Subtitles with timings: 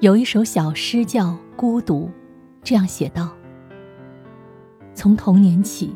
[0.00, 2.06] 有一首小诗叫《孤独》，
[2.62, 3.32] 这样写道
[4.94, 5.92] ：“从童年起，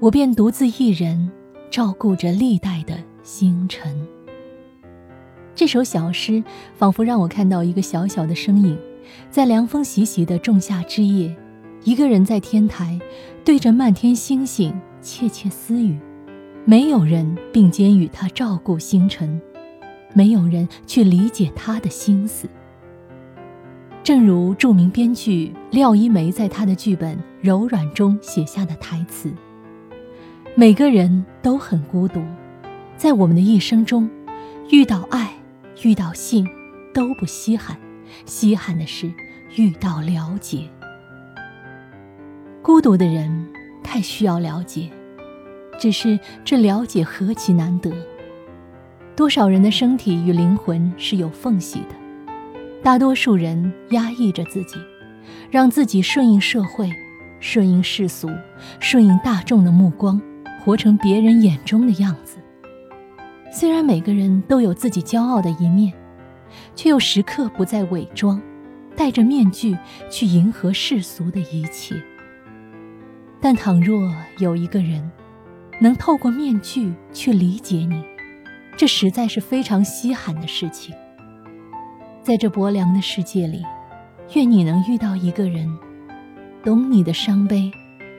[0.00, 1.30] 我便独自一人
[1.70, 4.04] 照顾着历代的星辰。”
[5.54, 6.42] 这首小诗
[6.74, 8.76] 仿佛让我看到一个小小的身影，
[9.30, 11.32] 在凉风习习的仲夏之夜，
[11.84, 12.98] 一个人在天台，
[13.44, 15.96] 对着漫天星星窃窃私语，
[16.64, 19.40] 没有人并肩与他照顾星辰，
[20.14, 22.48] 没有人去理解他的心思。
[24.06, 29.34] 正如著名编剧廖一梅在她的剧本《柔软》中写下的台词
[30.54, 32.22] ：“每个人都很孤独，
[32.96, 34.08] 在我们的一生中，
[34.70, 35.34] 遇到爱、
[35.82, 36.46] 遇到性，
[36.94, 37.76] 都不稀罕，
[38.26, 39.12] 稀罕的是
[39.56, 40.70] 遇到了解。
[42.62, 43.48] 孤独的人
[43.82, 44.88] 太需要了解，
[45.80, 47.90] 只是这了解何其难得。
[49.16, 51.96] 多少人的身体与灵魂是有缝隙的。”
[52.86, 54.76] 大多数人压抑着自己，
[55.50, 56.88] 让自己顺应社会，
[57.40, 58.30] 顺应世俗，
[58.78, 60.22] 顺应大众的目光，
[60.60, 62.36] 活成别人眼中的样子。
[63.50, 65.92] 虽然每个人都有自己骄傲的一面，
[66.76, 68.40] 却又时刻不再伪装，
[68.94, 69.76] 戴着面具
[70.08, 72.00] 去迎合世俗的一切。
[73.40, 75.10] 但倘若有一个人，
[75.80, 78.04] 能透过面具去理解你，
[78.76, 80.94] 这实在是非常稀罕的事情。
[82.26, 83.64] 在这薄凉的世界里，
[84.34, 85.72] 愿你能遇到一个人，
[86.64, 87.70] 懂你的伤悲，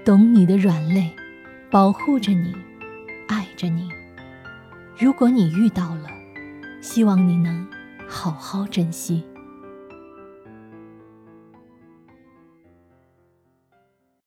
[0.06, 1.12] 懂你的软肋，
[1.70, 2.54] 保护着你，
[3.28, 3.90] 爱着你。
[4.98, 6.08] 如果你遇到了，
[6.80, 7.68] 希望你能
[8.08, 9.22] 好好珍惜。